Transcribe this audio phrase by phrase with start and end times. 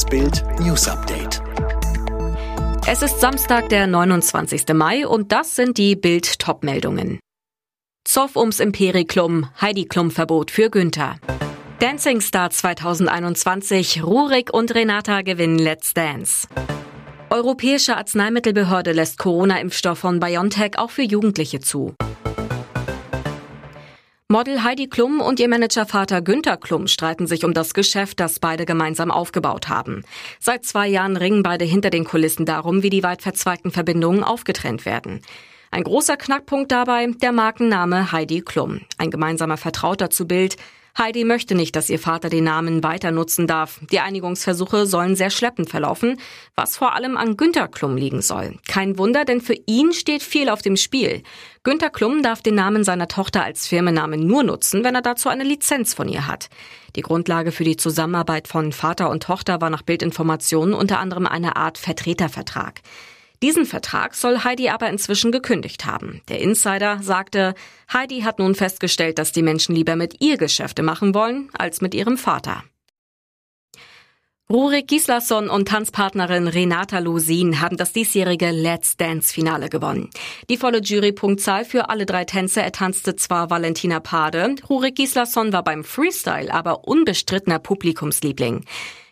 [0.00, 1.42] Das Bild News Update.
[2.86, 4.68] Es ist Samstag, der 29.
[4.72, 7.20] Mai und das sind die Bild Topmeldungen.
[8.08, 11.16] Zoff ums Imperiklum, Heidi Klum Verbot für Günther.
[11.80, 16.48] Dancing Star 2021, Rurik und Renata gewinnen Let's Dance.
[17.28, 21.94] Europäische Arzneimittelbehörde lässt Corona-Impfstoff von BioNTech auch für Jugendliche zu.
[24.32, 28.64] Model Heidi Klum und ihr Managervater Günther Klum streiten sich um das Geschäft, das beide
[28.64, 30.04] gemeinsam aufgebaut haben.
[30.38, 34.86] Seit zwei Jahren ringen beide hinter den Kulissen darum, wie die weit verzweigten Verbindungen aufgetrennt
[34.86, 35.20] werden.
[35.72, 38.82] Ein großer Knackpunkt dabei der Markenname Heidi Klum.
[38.98, 40.56] Ein gemeinsamer Vertrauter zu Bild
[40.98, 43.80] Heidi möchte nicht, dass ihr Vater den Namen weiter nutzen darf.
[43.90, 46.18] Die Einigungsversuche sollen sehr schleppend verlaufen,
[46.54, 48.56] was vor allem an Günter Klum liegen soll.
[48.68, 51.22] Kein Wunder, denn für ihn steht viel auf dem Spiel.
[51.62, 55.44] Günter Klum darf den Namen seiner Tochter als Firmennamen nur nutzen, wenn er dazu eine
[55.44, 56.48] Lizenz von ihr hat.
[56.96, 61.56] Die Grundlage für die Zusammenarbeit von Vater und Tochter war nach Bildinformationen unter anderem eine
[61.56, 62.80] Art Vertretervertrag.
[63.42, 66.20] Diesen Vertrag soll Heidi aber inzwischen gekündigt haben.
[66.28, 67.54] Der Insider sagte,
[67.92, 71.94] Heidi hat nun festgestellt, dass die Menschen lieber mit ihr Geschäfte machen wollen als mit
[71.94, 72.64] ihrem Vater.
[74.50, 80.10] Rurik Gislason und Tanzpartnerin Renata Lusin haben das diesjährige Let's Dance Finale gewonnen.
[80.50, 85.84] Die volle Jurypunktzahl für alle drei Tänze ertanzte zwar Valentina Pade, Rurik Gislason war beim
[85.84, 88.64] Freestyle aber unbestrittener Publikumsliebling.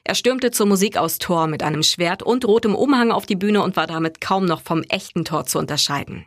[0.08, 3.62] Er stürmte zur Musik aus Tor mit einem Schwert und rotem Umhang auf die Bühne
[3.62, 6.24] und war damit kaum noch vom echten Tor zu unterscheiden.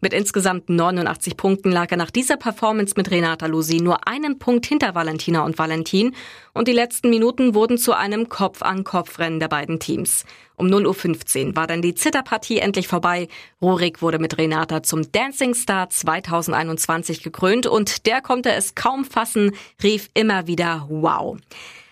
[0.00, 4.66] Mit insgesamt 89 Punkten lag er nach dieser Performance mit Renata Lusi nur einen Punkt
[4.66, 6.14] hinter Valentina und Valentin
[6.54, 10.24] und die letzten Minuten wurden zu einem Kopf-an-Kopf-Rennen der beiden Teams.
[10.54, 13.26] Um 0.15 Uhr war dann die Zitterpartie endlich vorbei.
[13.60, 19.50] Rurik wurde mit Renata zum Dancing Star 2021 gekrönt und der konnte es kaum fassen,
[19.82, 21.38] rief immer wieder Wow.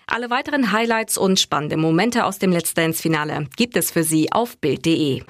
[0.06, 4.30] Alle weiteren Highlights und spannende Momente aus dem Let's Dance Finale gibt es für Sie
[4.32, 5.22] auf Bild.de.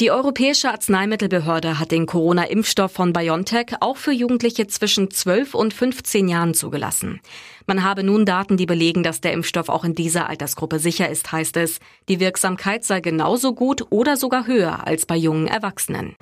[0.00, 6.26] Die Europäische Arzneimittelbehörde hat den Corona-Impfstoff von BioNTech auch für Jugendliche zwischen 12 und 15
[6.26, 7.20] Jahren zugelassen.
[7.68, 11.30] Man habe nun Daten, die belegen, dass der Impfstoff auch in dieser Altersgruppe sicher ist,
[11.30, 11.78] heißt es.
[12.08, 16.16] Die Wirksamkeit sei genauso gut oder sogar höher als bei jungen Erwachsenen.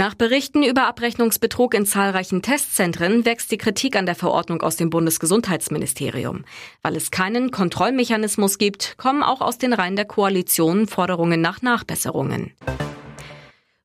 [0.00, 4.88] Nach Berichten über Abrechnungsbetrug in zahlreichen Testzentren wächst die Kritik an der Verordnung aus dem
[4.88, 6.46] Bundesgesundheitsministerium.
[6.80, 12.54] Weil es keinen Kontrollmechanismus gibt, kommen auch aus den Reihen der Koalition Forderungen nach Nachbesserungen.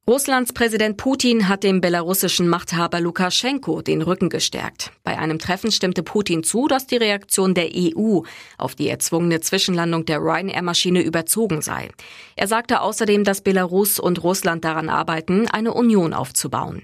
[0.07, 4.91] Russlands Präsident Putin hat dem belarussischen Machthaber Lukaschenko den Rücken gestärkt.
[5.03, 8.21] Bei einem Treffen stimmte Putin zu, dass die Reaktion der EU
[8.59, 11.89] auf die erzwungene Zwischenlandung der Ryanair-Maschine überzogen sei.
[12.35, 16.83] Er sagte außerdem, dass Belarus und Russland daran arbeiten, eine Union aufzubauen.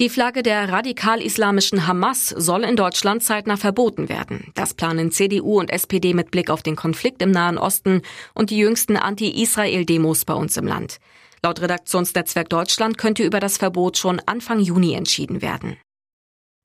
[0.00, 4.50] Die Flagge der radikal-islamischen Hamas soll in Deutschland zeitnah verboten werden.
[4.54, 8.00] Das planen CDU und SPD mit Blick auf den Konflikt im Nahen Osten
[8.32, 11.00] und die jüngsten Anti-Israel-Demos bei uns im Land.
[11.42, 15.76] Laut Redaktionsnetzwerk Deutschland könnte über das Verbot schon Anfang Juni entschieden werden.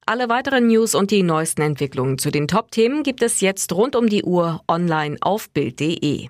[0.05, 4.07] Alle weiteren News und die neuesten Entwicklungen zu den Top-Themen gibt es jetzt rund um
[4.07, 6.29] die Uhr online auf Bild.de.